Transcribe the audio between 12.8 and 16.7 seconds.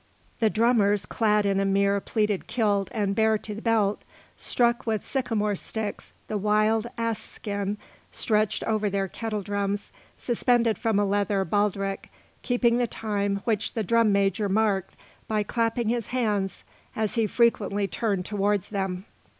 time which the drum major marked by clapping his hands